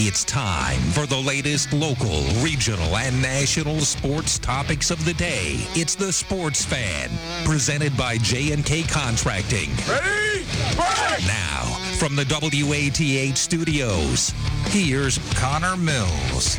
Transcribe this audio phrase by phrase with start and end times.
[0.00, 5.56] It's time for the latest local, regional, and national sports topics of the day.
[5.74, 7.10] It's the Sports Fan,
[7.44, 9.70] presented by J&K Contracting.
[9.88, 10.46] Ready?
[10.76, 11.26] Break!
[11.26, 11.64] Now,
[11.98, 14.32] from the WATH studios,
[14.66, 16.54] here's Connor Mills.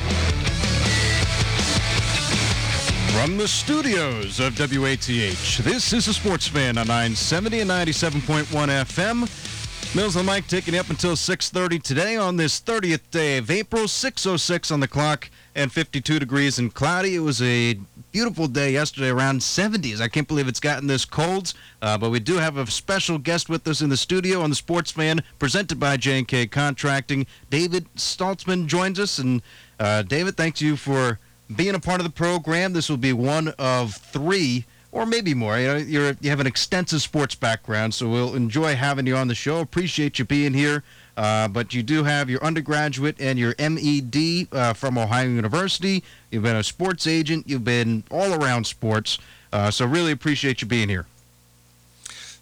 [3.15, 8.43] From the studios of WATH, this is the Sports Fan on 970 and 97.1
[8.83, 9.58] FM.
[9.95, 13.85] Mills the mic taking you up until 6.30 today on this 30th day of April,
[13.85, 17.15] 6.06 on the clock and 52 degrees and cloudy.
[17.15, 17.75] It was a
[18.11, 19.99] beautiful day yesterday, around 70s.
[19.99, 23.49] I can't believe it's gotten this cold, uh, but we do have a special guest
[23.49, 27.25] with us in the studio on the Sports Fan, presented by J&K Contracting.
[27.49, 29.41] David Stoltzman joins us, and
[29.79, 31.17] uh, David, thanks you for
[31.55, 32.73] being a part of the program.
[32.73, 35.57] This will be one of three or maybe more.
[35.57, 39.27] You know, you're you have an extensive sports background, so we'll enjoy having you on
[39.27, 39.59] the show.
[39.59, 40.83] Appreciate you being here.
[41.17, 46.01] Uh, but you do have your undergraduate and your MED uh, from Ohio University.
[46.31, 47.45] You've been a sports agent.
[47.45, 49.17] You've been all around sports.
[49.51, 51.07] Uh, so really appreciate you being here.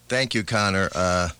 [0.06, 0.90] Thank you, Connor.
[0.94, 1.30] Uh,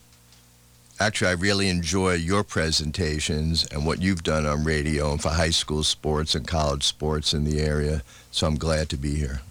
[0.99, 5.51] actually, I really enjoy your presentations and what you've done on radio and for high
[5.51, 8.03] school sports and college sports in the area.
[8.33, 9.43] So I'm glad to be here.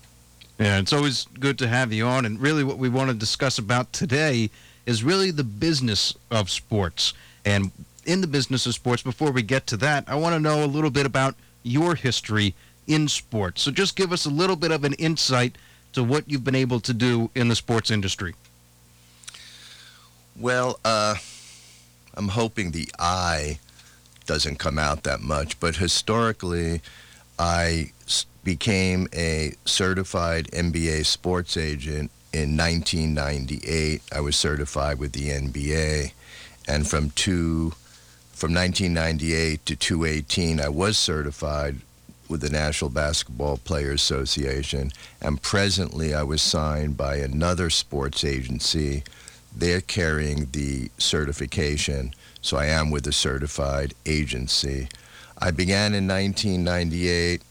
[0.59, 2.25] Yeah, it's always good to have you on.
[2.25, 4.50] And really, what we want to discuss about today
[4.86, 7.14] is really the business of sports.
[7.45, 7.72] And
[8.05, 10.66] in the business of sports, before we get to that, I want to know a
[10.66, 12.55] little bit about your history
[12.88, 13.61] in sports.
[13.61, 15.58] So just give us a little bit of an insight
[15.94, 18.33] to what you've been able to do in the sports industry.
[20.39, 21.16] Well, uh,
[22.14, 23.59] I'm hoping the I
[24.25, 26.81] doesn't come out that much, but historically,
[27.39, 27.91] I
[28.43, 34.02] became a certified NBA sports agent in 1998.
[34.13, 36.11] I was certified with the NBA,
[36.67, 37.73] and from two,
[38.31, 41.77] from 1998 to 2018, I was certified
[42.30, 49.03] with the National Basketball Players Association, and presently I was signed by another sports agency.
[49.55, 54.89] They're carrying the certification, so I am with a certified agency.
[55.39, 57.42] I began in 1998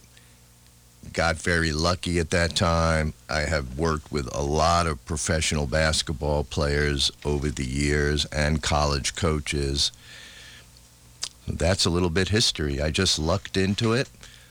[1.16, 3.14] got very lucky at that time.
[3.28, 9.16] I have worked with a lot of professional basketball players over the years and college
[9.16, 9.92] coaches.
[11.48, 12.82] That's a little bit history.
[12.82, 14.10] I just lucked into it.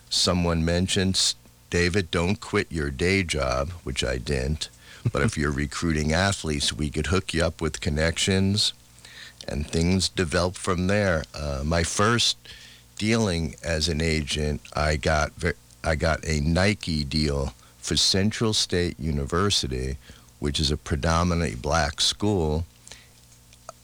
[0.09, 1.35] Someone mentioned,
[1.69, 4.69] David, don't quit your day job, which I didn't.
[5.11, 8.73] But if you're recruiting athletes, we could hook you up with connections,
[9.47, 11.25] and things develop from there.
[11.35, 12.37] Uh, my first
[12.97, 15.31] dealing as an agent, I got
[15.83, 19.97] I got a Nike deal for Central State University,
[20.39, 22.65] which is a predominantly black school,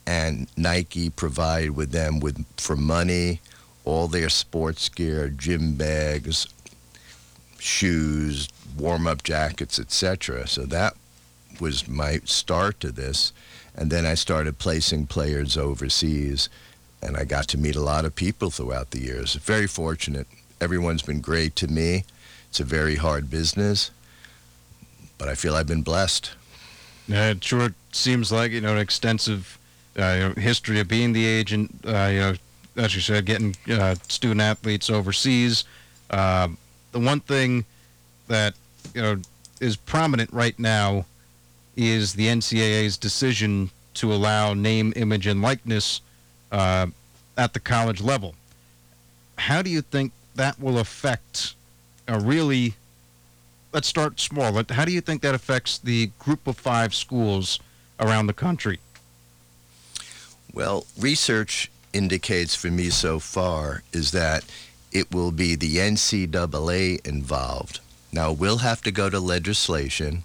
[0.07, 3.39] and Nike provided with them with for money
[3.83, 6.47] all their sports gear, gym bags,
[7.59, 8.47] shoes,
[8.77, 10.47] warm-up jackets, etc.
[10.47, 10.95] So that
[11.59, 13.33] was my start to this,
[13.75, 16.49] and then I started placing players overseas,
[17.01, 19.35] and I got to meet a lot of people throughout the years.
[19.35, 20.27] Very fortunate
[20.61, 22.05] everyone's been great to me.
[22.49, 23.91] It's a very hard business,
[25.17, 26.31] but I feel I've been blessed.
[27.07, 29.57] Yeah, it sure seems like you know an extensive
[29.97, 31.73] uh, history of being the agent.
[31.85, 32.33] Uh, you know,
[32.77, 35.63] as you said, getting uh, student athletes overseas.
[36.09, 36.49] Uh,
[36.91, 37.65] the one thing
[38.27, 38.53] that
[38.93, 39.17] you know
[39.59, 41.05] is prominent right now
[41.75, 46.01] is the NCAA's decision to allow name, image, and likeness
[46.51, 46.87] uh,
[47.37, 48.35] at the college level.
[49.37, 51.55] How do you think that will affect
[52.07, 52.75] a really
[53.73, 54.61] let's start small.
[54.69, 57.59] How do you think that affects the group of five schools
[57.99, 58.79] around the country?
[60.53, 64.43] Well, research indicates for me so far is that
[64.91, 67.79] it will be the NCAA involved.
[68.11, 70.23] Now, we'll have to go to legislation.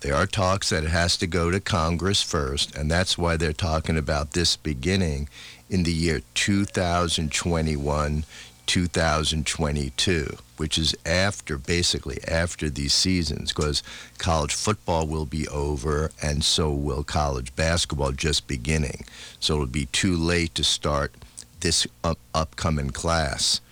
[0.00, 3.52] There are talks that it has to go to Congress first, and that's why they're
[3.52, 5.28] talking about this beginning
[5.68, 8.24] in the year 2021
[8.68, 13.82] 2022, which is after, basically after these seasons, because
[14.18, 19.04] college football will be over and so will college basketball just beginning.
[19.40, 21.14] So it'll be too late to start
[21.60, 23.62] this up- upcoming class.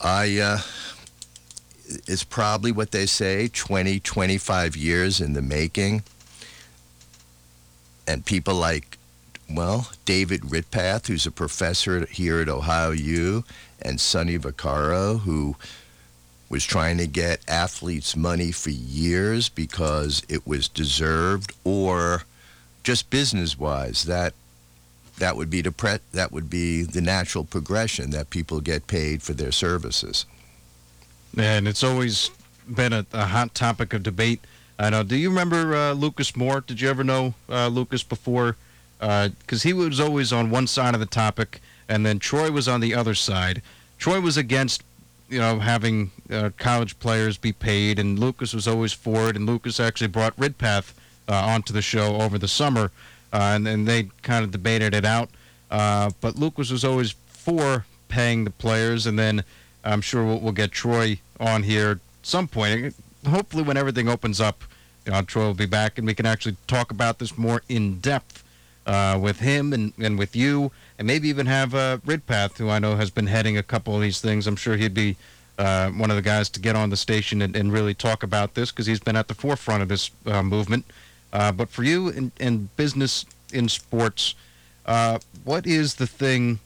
[0.00, 0.60] I, uh,
[1.88, 6.02] it's probably what they say 20, 25 years in the making.
[8.06, 8.98] And people like,
[9.50, 13.44] well, David Ridpath, who's a professor here at Ohio U,
[13.80, 15.56] and Sonny Vaccaro, who
[16.48, 22.22] was trying to get athletes money for years because it was deserved or
[22.82, 24.04] just business wise.
[24.04, 24.34] That
[25.18, 29.22] that would be the pre- that would be the natural progression that people get paid
[29.22, 30.24] for their services.
[31.36, 32.30] And it's always
[32.68, 34.40] been a, a hot topic of debate.
[34.78, 35.02] I know.
[35.02, 36.60] Do you remember uh, Lucas Moore?
[36.60, 38.56] Did you ever know uh, Lucas before?
[39.00, 42.80] Because he was always on one side of the topic, and then Troy was on
[42.80, 43.62] the other side.
[43.98, 44.82] Troy was against,
[45.28, 49.36] you know, having uh, college players be paid, and Lucas was always for it.
[49.36, 50.92] And Lucas actually brought Ridpath
[51.28, 52.90] uh, onto the show over the summer,
[53.32, 55.28] uh, and then they kind of debated it out.
[55.70, 59.44] Uh, but Lucas was always for paying the players, and then
[59.88, 62.94] I'm sure we'll, we'll get Troy on here at some point.
[63.28, 64.62] Hopefully, when everything opens up,
[65.04, 67.98] you know, Troy will be back, and we can actually talk about this more in
[68.00, 68.44] depth
[68.86, 72.78] uh, with him and, and with you, and maybe even have uh, Ridpath, who I
[72.78, 74.46] know has been heading a couple of these things.
[74.46, 75.16] I'm sure he'd be
[75.58, 78.54] uh, one of the guys to get on the station and, and really talk about
[78.54, 80.84] this because he's been at the forefront of this uh, movement.
[81.32, 84.34] Uh, but for you in, in business, in sports,
[84.86, 86.60] uh, what is the thing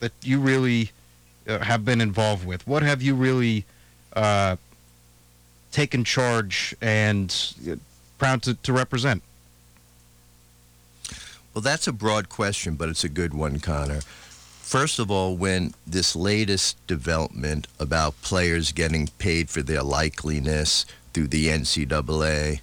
[0.00, 0.92] that you really
[1.48, 2.66] uh, have been involved with?
[2.66, 3.64] What have you really
[4.12, 4.56] uh,
[5.72, 7.34] taken charge and
[7.68, 7.76] uh,
[8.18, 9.22] proud to, to represent?
[11.54, 14.00] Well, that's a broad question, but it's a good one, Connor.
[14.00, 20.84] First of all, when this latest development about players getting paid for their likeliness
[21.14, 22.60] through the NCAA,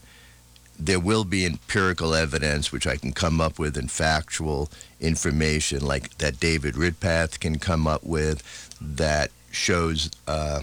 [0.77, 4.69] there will be empirical evidence which I can come up with and factual
[4.99, 8.43] information like that David Ridpath can come up with
[8.81, 10.61] that shows uh,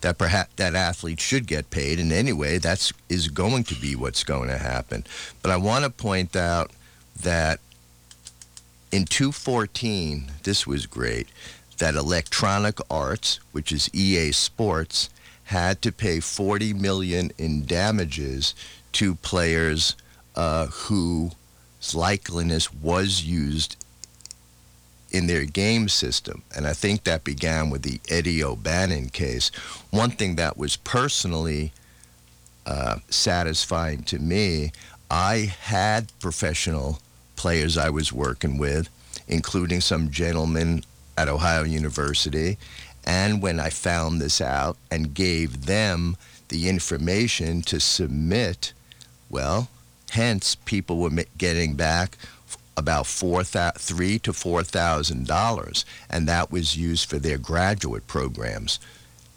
[0.00, 1.98] that perhaps that athlete should get paid.
[1.98, 5.04] And anyway, that's is going to be what's going to happen.
[5.42, 6.70] But I want to point out
[7.22, 7.60] that
[8.92, 11.28] in 214, this was great,
[11.78, 15.10] that Electronic Arts, which is EA Sports,
[15.44, 18.54] had to pay 40 million in damages
[18.94, 19.96] to players
[20.34, 21.32] uh, whose
[21.92, 23.76] likeliness was used
[25.10, 26.42] in their game system.
[26.56, 29.50] And I think that began with the Eddie O'Bannon case.
[29.90, 31.72] One thing that was personally
[32.66, 34.72] uh, satisfying to me,
[35.10, 36.98] I had professional
[37.36, 38.88] players I was working with,
[39.28, 40.82] including some gentlemen
[41.16, 42.58] at Ohio University.
[43.06, 46.16] And when I found this out and gave them
[46.48, 48.72] the information to submit
[49.34, 49.68] well,
[50.10, 52.16] hence people were getting back
[52.76, 58.78] about four three to four thousand dollars, and that was used for their graduate programs,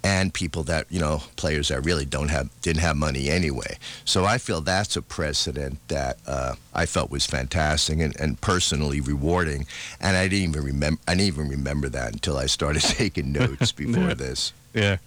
[0.04, 3.76] and people that you know players that really don't have didn't have money anyway.
[4.06, 9.02] So I feel that's a precedent that uh, I felt was fantastic and, and personally
[9.02, 9.66] rewarding,
[10.00, 13.72] and I didn't even remember I didn't even remember that until I started taking notes
[13.84, 14.54] before this.
[14.76, 14.98] Yeah.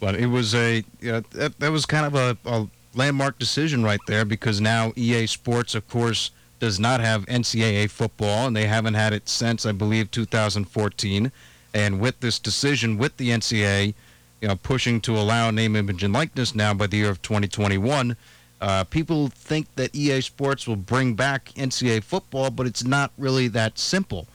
[0.00, 4.00] But it was a yeah, that, that was kind of a, a landmark decision right
[4.06, 6.30] there because now EA Sports, of course,
[6.60, 11.32] does not have NCAA football, and they haven't had it since, I believe, 2014.
[11.74, 13.94] And with this decision with the NCAA,
[14.40, 18.16] you know, pushing to allow name, image, and likeness now by the year of 2021,
[18.60, 23.48] uh, people think that EA Sports will bring back NCAA football, but it's not really
[23.48, 24.28] that simple.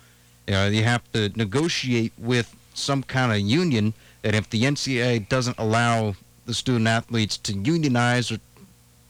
[0.48, 5.30] You, know, you have to negotiate with some kind of union that if the NCAA
[5.30, 6.16] doesn't allow
[6.48, 8.40] the student athletes to unionize or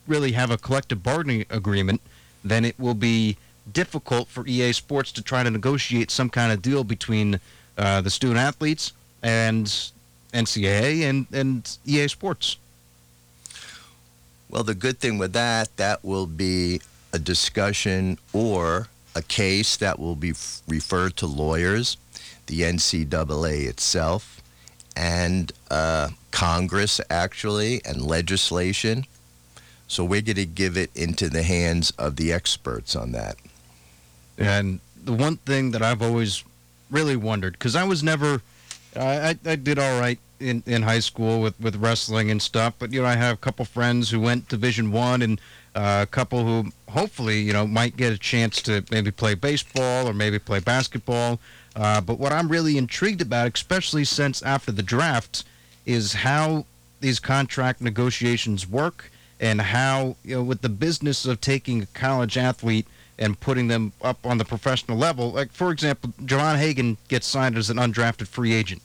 [0.07, 2.01] really have a collective bargaining agreement,
[2.43, 3.37] then it will be
[3.71, 7.39] difficult for EA Sports to try to negotiate some kind of deal between
[7.77, 9.65] uh, the student athletes and
[10.33, 12.57] NCAA and, and EA Sports.
[14.49, 16.81] Well, the good thing with that, that will be
[17.11, 21.97] a discussion or a case that will be f- referred to lawyers,
[22.45, 24.36] the NCAA itself,
[24.97, 29.05] and uh, Congress, actually, and legislation
[29.87, 33.37] so we're going to give it into the hands of the experts on that.
[34.37, 36.43] And the one thing that I've always
[36.91, 38.41] really wondered, because I was never,
[38.95, 42.93] I, I did all right in, in high school with, with wrestling and stuff, but
[42.93, 45.41] you know I have a couple friends who went Division One and
[45.73, 50.07] uh, a couple who hopefully you know might get a chance to maybe play baseball
[50.07, 51.39] or maybe play basketball.
[51.77, 55.43] Uh, but what I'm really intrigued about, especially since after the draft,
[55.85, 56.65] is how
[56.99, 62.35] these contract negotiations work and how you know with the business of taking a college
[62.35, 62.87] athlete
[63.19, 65.31] and putting them up on the professional level.
[65.31, 68.81] Like for example, Javon Hagan gets signed as an undrafted free agent.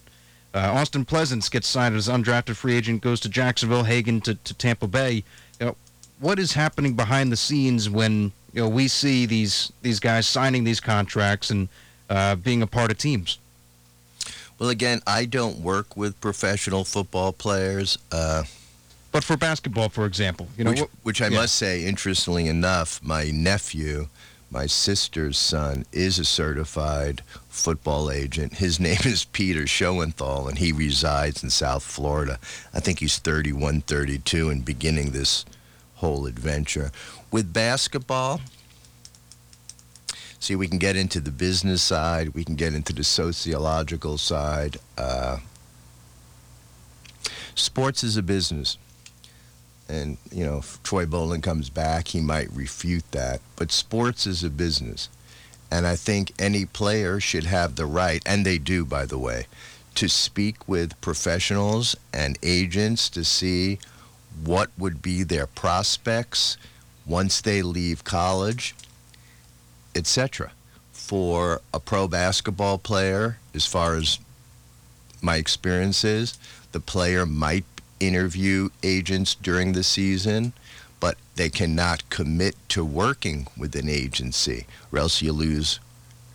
[0.53, 3.85] Uh, Austin Pleasants gets signed as an undrafted free agent, goes to Jacksonville.
[3.85, 5.23] Hagan to, to Tampa Bay.
[5.59, 5.75] You know,
[6.19, 10.63] what is happening behind the scenes when you know we see these these guys signing
[10.63, 11.69] these contracts and
[12.13, 13.39] uh, being a part of teams?
[14.59, 17.97] Well, again, I don't work with professional football players.
[18.11, 18.43] Uh,
[19.11, 21.39] but for basketball, for example, you know, which, which I yeah.
[21.39, 24.07] must say, interestingly enough, my nephew
[24.53, 28.53] My sister's son is a certified football agent.
[28.53, 32.37] His name is Peter Schoenthal, and he resides in South Florida.
[32.71, 35.43] I think he's 31, 32, and beginning this
[35.95, 36.91] whole adventure.
[37.31, 38.41] With basketball,
[40.43, 44.77] see, we can get into the business side, we can get into the sociological side.
[44.97, 45.37] Uh,
[47.55, 48.77] sports is a business.
[49.87, 53.39] And, you know, if Troy Bolin comes back, he might refute that.
[53.55, 55.09] But sports is a business.
[55.71, 59.47] And I think any player should have the right, and they do, by the way,
[59.95, 63.79] to speak with professionals and agents to see
[64.43, 66.57] what would be their prospects
[67.05, 68.75] once they leave college,
[69.95, 70.51] etc.
[70.91, 74.19] For a pro basketball player, as far as
[75.21, 76.37] my experience is,
[76.71, 77.65] the player might
[77.99, 80.53] interview agents during the season,
[80.99, 85.79] but they cannot commit to working with an agency, or else you lose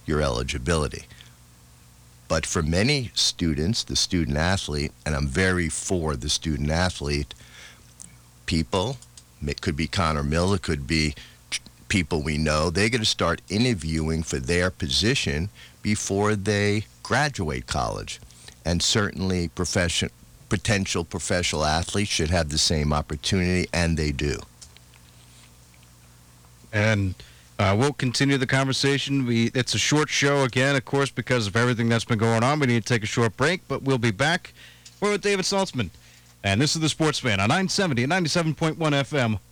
[0.07, 1.05] your eligibility.
[2.29, 7.35] But for many students, the student athlete, and I'm very for the student athlete,
[8.47, 8.99] people,
[9.47, 11.15] it could be Connor Mill, it could be
[11.89, 15.49] people we know, they're going to start interviewing for their position
[15.83, 18.21] before they graduate college.
[18.65, 20.11] And certainly profession,
[20.49, 24.39] potential professional athletes should have the same opportunity, and they do.
[26.73, 27.15] And
[27.59, 29.27] uh, we'll continue the conversation.
[29.27, 32.61] We, it's a short show again, of course, because of everything that's been going on.
[32.61, 34.53] We need to take a short break, but we'll be back.
[35.01, 35.91] We're with David Saltzman.
[36.45, 39.41] And this is the Sports Fan on 970 and 97.1 FM,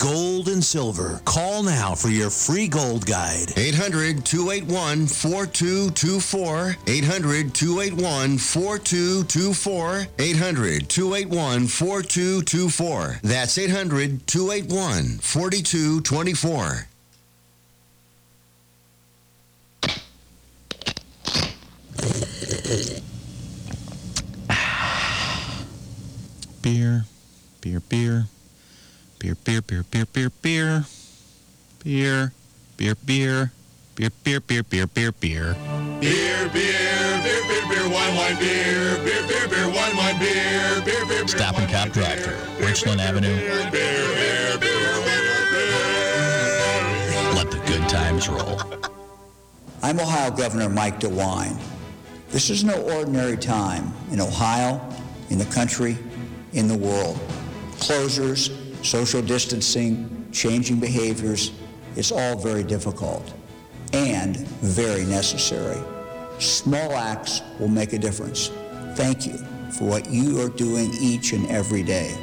[0.00, 1.20] gold and silver.
[1.26, 3.52] Call now for your free gold guide.
[3.56, 6.76] 800 281 4224.
[6.86, 10.06] 800 281 4224.
[10.18, 13.20] 800 281 4224.
[13.22, 16.86] That's 800 281 4224.
[26.62, 27.04] Beer,
[27.60, 28.26] beer, beer.
[29.20, 30.84] Beer, beer, beer, beer, beer, beer.
[31.84, 32.32] Beer,
[32.78, 33.52] beer, beer.
[33.94, 35.56] Beer, beer, beer, beer, beer, beer.
[36.00, 41.04] Beer, beer, beer, beer, beer, wine, wine, beer, beer, beer, beer, wine, wine, beer, beer,
[41.04, 41.28] beer, beer.
[41.28, 42.34] Stop and Cop Drive-Thru,
[42.66, 43.36] Richland Avenue.
[43.36, 45.74] Beer, beer, beer, beer, beer.
[47.34, 48.58] Let the good times roll.
[49.82, 51.60] I'm Ohio Governor Mike DeWine.
[52.30, 54.80] This is no ordinary time in Ohio,
[55.28, 55.98] in the country,
[56.54, 57.18] in the world.
[57.80, 58.50] Closures,
[58.82, 61.52] social distancing, changing behaviors,
[61.96, 63.32] it's all very difficult
[63.92, 65.80] and very necessary.
[66.38, 68.50] Small acts will make a difference.
[68.94, 69.36] Thank you
[69.72, 72.16] for what you are doing each and every day.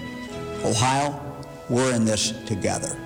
[0.63, 1.21] Ohio,
[1.69, 2.97] we're in this together.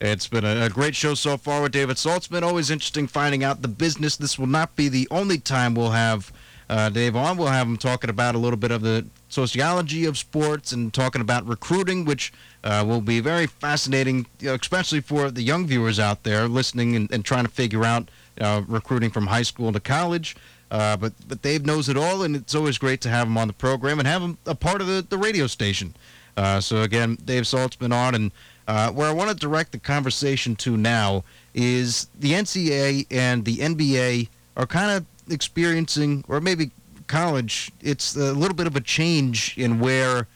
[0.00, 2.42] It's been a, great show so far with David Saltzman.
[2.42, 4.16] Always interesting finding out the business.
[4.16, 6.32] This will not be the only time we'll have
[6.70, 7.36] uh, Dave on.
[7.36, 11.20] We'll have him talking about a little bit of the sociology of sports and talking
[11.20, 12.32] about recruiting, which
[12.64, 17.24] uh, will be very fascinating, especially for the young viewers out there listening and, and
[17.24, 18.10] trying to figure out
[18.40, 20.36] uh, recruiting from high school to college.
[20.70, 23.46] Uh, but but Dave knows it all, and it's always great to have him on
[23.46, 25.94] the program and have him a part of the, the radio station.
[26.36, 28.32] Uh, so again, Dave Salt's been on, and
[28.66, 31.24] uh, where I want to direct the conversation to now
[31.54, 36.70] is the NCAA and the NBA are kind of experiencing, or maybe
[37.06, 40.28] college, it's a little bit of a change in where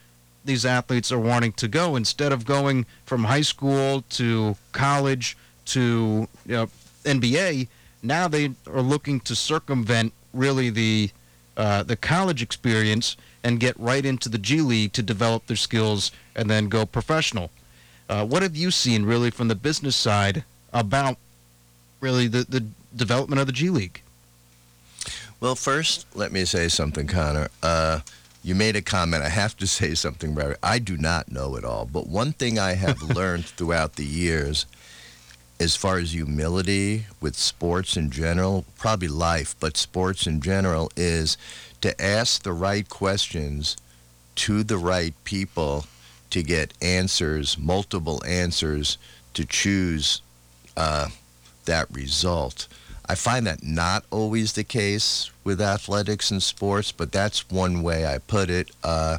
[0.45, 1.95] these athletes are wanting to go.
[1.95, 6.69] Instead of going from high school to college to you know,
[7.03, 7.67] NBA,
[8.01, 11.11] now they are looking to circumvent really the
[11.55, 16.11] uh, the college experience and get right into the G League to develop their skills
[16.35, 17.51] and then go professional.
[18.09, 21.17] Uh, what have you seen really from the business side about
[21.99, 24.01] really the, the development of the G League?
[25.39, 27.49] Well, first, let me say something, Connor.
[27.61, 27.99] Uh,
[28.43, 29.23] you made a comment.
[29.23, 30.55] I have to say something, Barry.
[30.61, 34.65] I do not know it all, but one thing I have learned throughout the years,
[35.59, 41.37] as far as humility with sports in general, probably life, but sports in general, is
[41.81, 43.77] to ask the right questions
[44.35, 45.85] to the right people
[46.31, 48.97] to get answers, multiple answers,
[49.35, 50.21] to choose
[50.75, 51.09] uh,
[51.65, 52.67] that result.
[53.05, 58.05] I find that not always the case with athletics and sports, but that's one way
[58.05, 58.71] I put it.
[58.83, 59.17] Uh,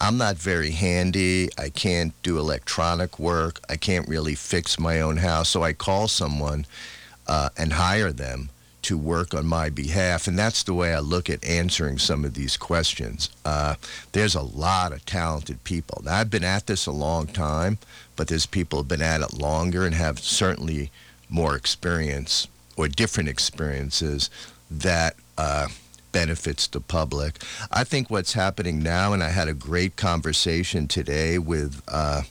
[0.00, 1.48] I'm not very handy.
[1.56, 3.60] I can't do electronic work.
[3.68, 5.48] I can't really fix my own house.
[5.48, 6.66] So I call someone
[7.28, 8.50] uh, and hire them
[8.82, 10.26] to work on my behalf.
[10.26, 13.30] And that's the way I look at answering some of these questions.
[13.44, 13.76] Uh,
[14.10, 16.02] there's a lot of talented people.
[16.04, 17.78] Now, I've been at this a long time,
[18.16, 20.90] but there's people who've been at it longer and have certainly
[21.30, 24.30] more experience or different experiences
[24.70, 25.68] that uh,
[26.12, 27.42] benefits the public.
[27.70, 32.22] I think what's happening now, and I had a great conversation today with uh,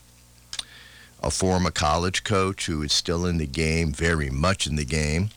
[1.22, 5.30] a former college coach who is still in the game, very much in the game,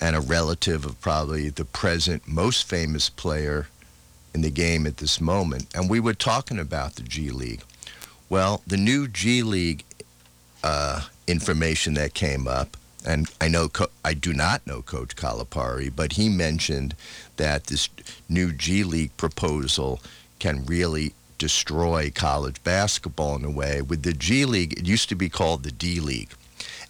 [0.00, 3.68] and a relative of probably the present most famous player
[4.34, 5.66] in the game at this moment.
[5.74, 7.62] And we were talking about the G League.
[8.28, 9.84] Well, the new G League
[10.62, 13.68] uh, information that came up and I know
[14.04, 16.94] I do not know Coach Calipari, but he mentioned
[17.36, 17.88] that this
[18.28, 20.00] new G League proposal
[20.38, 23.82] can really destroy college basketball in a way.
[23.82, 26.32] With the G League, it used to be called the D League,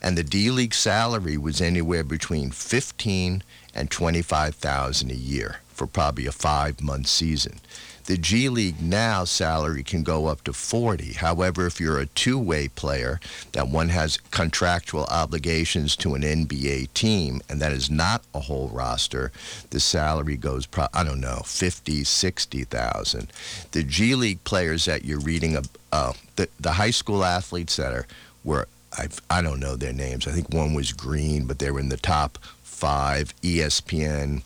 [0.00, 3.42] and the D League salary was anywhere between fifteen
[3.74, 7.60] and twenty-five thousand a year for probably a five-month season.
[8.06, 11.14] The G League now salary can go up to 40.
[11.14, 13.18] However, if you're a two-way player,
[13.50, 18.68] that one has contractual obligations to an NBA team, and that is not a whole
[18.68, 19.32] roster,
[19.70, 23.32] the salary goes, pro- I don't know, 50, 60,000.
[23.72, 25.56] The G League players that you're reading,
[25.90, 28.06] uh, the, the high school athletes that are,
[28.44, 30.28] were, I've, I don't know their names.
[30.28, 34.42] I think one was Green, but they were in the top five, ESPN,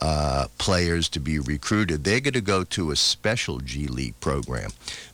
[0.00, 4.70] uh, players to be recruited, they're going to go to a special G League program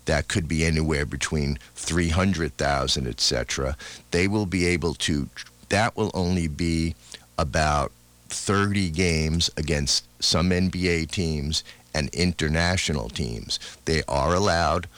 [0.06, 3.76] that could be anywhere between 300,000, etc.
[4.10, 5.28] They will be able to,
[5.68, 6.94] that will only be
[7.38, 7.92] about
[8.28, 11.62] 30 games against some NBA teams
[11.94, 13.58] and international teams.
[13.84, 14.88] They are allowed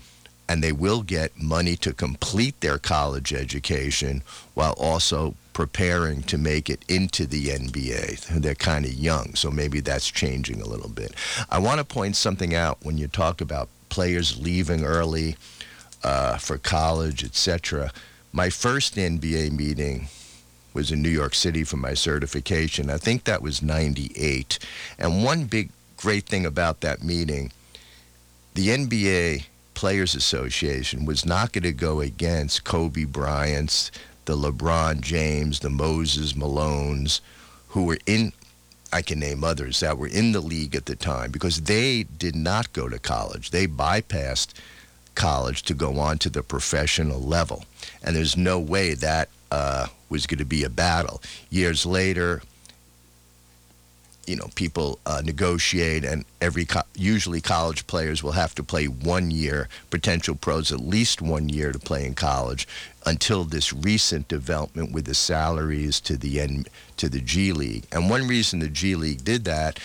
[0.48, 4.22] and they will get money to complete their college education
[4.54, 8.26] while also preparing to make it into the NBA.
[8.26, 11.14] They're kind of young, so maybe that's changing a little bit.
[11.48, 15.36] I want to point something out when you talk about players leaving early
[16.02, 17.90] uh, for college, etc.
[18.32, 20.08] My first NBA meeting
[20.74, 22.90] was in New York City for my certification.
[22.90, 24.58] I think that was 98.
[24.98, 27.52] And one big great thing about that meeting,
[28.54, 33.90] the NBA Players Association was not going to go against Kobe Bryant's,
[34.24, 37.20] the LeBron James, the Moses Malones,
[37.68, 38.32] who were in,
[38.92, 42.36] I can name others that were in the league at the time because they did
[42.36, 43.50] not go to college.
[43.50, 44.54] They bypassed
[45.14, 47.64] college to go on to the professional level.
[48.02, 51.22] And there's no way that uh, was going to be a battle.
[51.50, 52.42] Years later,
[54.26, 58.86] you know, people uh, negotiate, and every co- usually college players will have to play
[58.86, 59.68] one year.
[59.90, 62.66] Potential pros at least one year to play in college
[63.06, 67.84] until this recent development with the salaries to the N- to the G League.
[67.92, 69.78] And one reason the G League did that,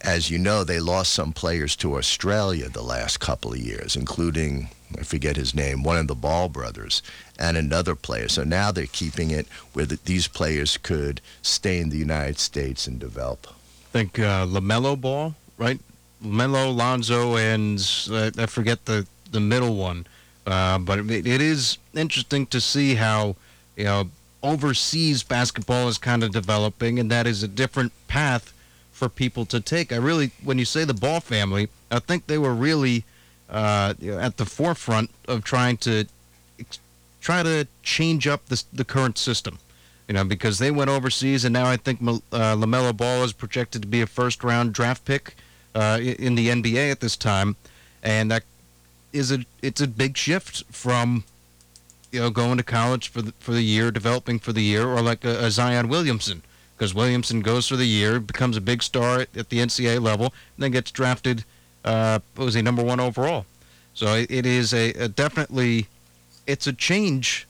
[0.00, 4.68] as you know, they lost some players to Australia the last couple of years, including
[4.98, 7.02] I forget his name, one of the Ball brothers,
[7.38, 8.28] and another player.
[8.28, 12.86] So now they're keeping it where the, these players could stay in the United States
[12.88, 13.46] and develop
[13.92, 15.78] think uh, LaMelo Ball, right?
[16.24, 17.78] LaMelo, Lonzo, and
[18.38, 20.06] I forget the, the middle one.
[20.46, 23.36] Uh, but it, it is interesting to see how,
[23.76, 24.10] you know,
[24.42, 28.52] overseas basketball is kind of developing, and that is a different path
[28.92, 29.92] for people to take.
[29.92, 33.04] I really, when you say the Ball family, I think they were really
[33.48, 36.06] uh, at the forefront of trying to
[37.20, 39.58] try to change up this, the current system.
[40.10, 43.82] You know, because they went overseas, and now I think uh, Lamelo Ball is projected
[43.82, 45.36] to be a first-round draft pick
[45.72, 47.54] uh, in the NBA at this time,
[48.02, 48.42] and that
[49.12, 51.22] is a it's a big shift from
[52.10, 55.00] you know going to college for the, for the year, developing for the year, or
[55.00, 56.42] like a, a Zion Williamson,
[56.76, 60.34] because Williamson goes for the year, becomes a big star at, at the NCAA level,
[60.56, 61.44] and then gets drafted.
[61.84, 63.46] Uh, was he number one overall?
[63.94, 65.86] So it, it is a, a definitely
[66.48, 67.46] it's a change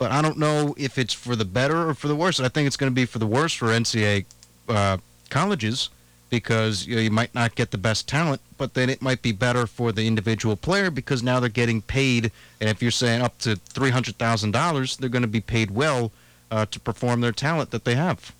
[0.00, 2.40] but I don't know if it's for the better or for the worse.
[2.40, 4.24] I think it's going to be for the worse for NCAA
[4.66, 4.96] uh,
[5.28, 5.90] colleges
[6.30, 9.30] because you, know, you might not get the best talent, but then it might be
[9.30, 12.32] better for the individual player because now they're getting paid.
[12.62, 15.70] And if you're saying up to three hundred thousand dollars, they're going to be paid
[15.70, 16.12] well
[16.50, 18.32] uh, to perform their talent that they have.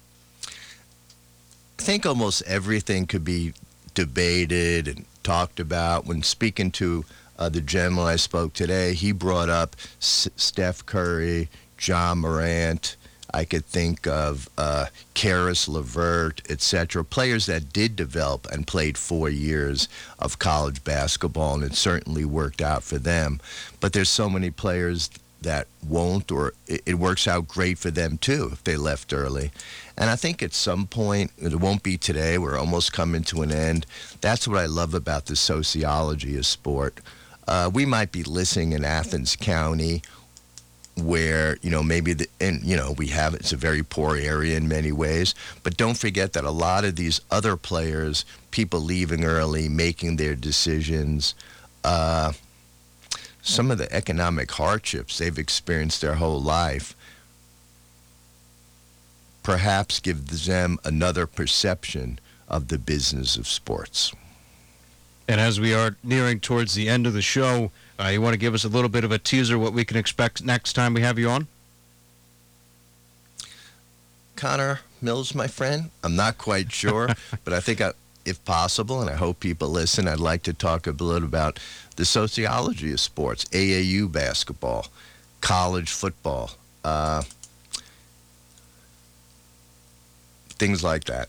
[1.79, 3.53] I think almost everything could be
[3.93, 7.05] debated and talked about when speaking to
[7.41, 11.49] uh, the gentleman I spoke today, he brought up S- Steph Curry,
[11.79, 12.97] John Morant.
[13.33, 17.03] I could think of uh, Caris LeVert, etc.
[17.03, 22.61] Players that did develop and played four years of college basketball, and it certainly worked
[22.61, 23.41] out for them.
[23.79, 25.09] But there's so many players
[25.41, 29.51] that won't, or it, it works out great for them too if they left early.
[29.97, 33.53] And I think at some point, it won't be today, we're almost coming to an
[33.53, 33.87] end.
[34.21, 37.01] That's what I love about the sociology of sport
[37.51, 40.03] uh, we might be listening in Athens County
[40.97, 44.57] where you know maybe the and you know we have it's a very poor area
[44.57, 45.35] in many ways.
[45.63, 50.37] But don't forget that a lot of these other players people leaving early making their
[50.37, 51.35] decisions
[51.83, 52.33] uh,
[53.43, 56.95] some of the economic hardships they've experienced their whole life
[59.43, 64.13] perhaps give them another perception of the business of sports
[65.31, 68.39] and as we are nearing towards the end of the show, uh, you want to
[68.39, 71.03] give us a little bit of a teaser what we can expect next time we
[71.03, 71.47] have you on?
[74.35, 77.11] Connor Mills, my friend, I'm not quite sure,
[77.45, 77.93] but I think I,
[78.25, 81.61] if possible, and I hope people listen, I'd like to talk a little about
[81.95, 84.89] the sociology of sports, AAU basketball,
[85.41, 86.51] college football,
[86.83, 87.23] uh,
[90.59, 91.29] things like that.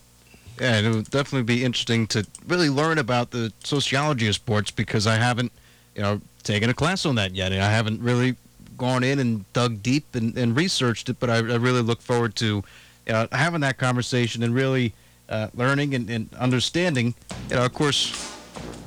[0.60, 5.06] Yeah, it would definitely be interesting to really learn about the sociology of sports because
[5.06, 5.50] I haven't,
[5.96, 7.52] you know, taken a class on that yet.
[7.52, 8.36] And I haven't really
[8.76, 12.36] gone in and dug deep and, and researched it, but I, I really look forward
[12.36, 12.62] to
[13.08, 14.92] uh, having that conversation and really
[15.28, 17.14] uh, learning and, and understanding,
[17.48, 18.12] you know, of course,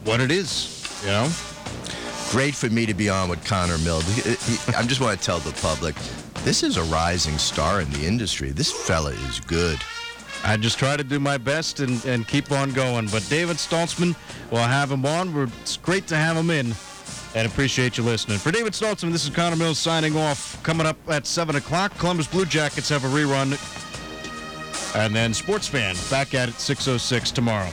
[0.03, 1.29] what it is, you know.
[2.31, 4.01] Great for me to be on with Connor Mill.
[4.75, 5.95] I just want to tell the public,
[6.43, 8.49] this is a rising star in the industry.
[8.49, 9.79] This fella is good.
[10.45, 13.07] I just try to do my best and, and keep on going.
[13.07, 14.15] But David Stoltzman,
[14.51, 15.51] we'll have him on.
[15.61, 16.73] It's great to have him in
[17.33, 18.37] and appreciate you listening.
[18.37, 20.61] For David Stoltzman, this is Connor Mills signing off.
[20.61, 23.57] Coming up at 7 o'clock, Columbus Blue Jackets have a rerun.
[24.95, 27.69] And then Sports Fan back at it 6.06 tomorrow.